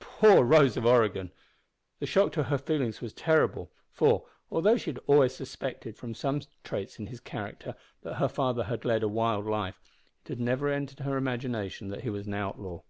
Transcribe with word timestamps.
Poor 0.00 0.42
Rose 0.44 0.78
of 0.78 0.86
Oregon! 0.86 1.30
The 1.98 2.06
shock 2.06 2.32
to 2.32 2.44
her 2.44 2.56
feelings 2.56 3.02
was 3.02 3.12
terrible, 3.12 3.70
for, 3.90 4.24
although 4.50 4.78
she 4.78 4.88
had 4.88 5.00
always 5.06 5.34
suspected 5.36 5.94
from 5.98 6.14
some 6.14 6.40
traits 6.62 6.98
in 6.98 7.08
his 7.08 7.20
character 7.20 7.74
that 8.00 8.14
her 8.14 8.28
father 8.28 8.64
had 8.64 8.86
led 8.86 9.02
a 9.02 9.08
wild 9.08 9.44
life, 9.44 9.82
it 10.24 10.28
had 10.30 10.40
never 10.40 10.68
entered 10.68 11.00
her 11.00 11.18
imagination 11.18 11.88
that 11.88 12.00
he 12.00 12.08
was 12.08 12.26
an 12.26 12.32
outlaw. 12.32 12.80